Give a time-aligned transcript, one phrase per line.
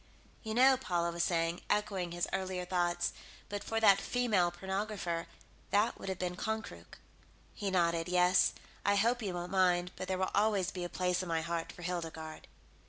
[0.41, 3.11] "You know," Paula was saying, echoing his earlier thought,
[3.49, 5.27] "but for that female pornographer,
[5.69, 6.97] that would have been Konkrook."
[7.53, 8.09] He nodded.
[8.09, 8.53] "Yes.
[8.83, 11.71] I hope you won't mind, but there will always be a place in my heart
[11.71, 12.47] for Hildegarde."